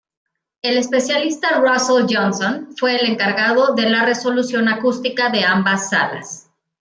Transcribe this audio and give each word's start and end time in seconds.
El 0.63 0.79
especialista 0.79 1.59
Russell 1.59 2.07
Johnson 2.09 2.69
fue 2.75 2.95
el 2.95 3.07
encargado 3.11 3.75
de 3.75 3.87
la 3.87 4.03
resolución 4.03 4.67
acústica 4.67 5.29
de 5.29 5.43
ambas 5.43 5.91
salas. 5.91 6.49